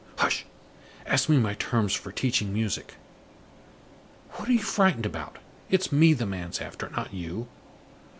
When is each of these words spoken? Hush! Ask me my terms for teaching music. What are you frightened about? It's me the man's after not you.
Hush! 0.17 0.47
Ask 1.05 1.29
me 1.29 1.37
my 1.37 1.53
terms 1.53 1.93
for 1.93 2.11
teaching 2.11 2.51
music. 2.51 2.95
What 4.31 4.49
are 4.49 4.53
you 4.53 4.57
frightened 4.63 5.05
about? 5.05 5.37
It's 5.69 5.91
me 5.91 6.13
the 6.13 6.25
man's 6.25 6.59
after 6.59 6.89
not 6.89 7.13
you. 7.13 7.47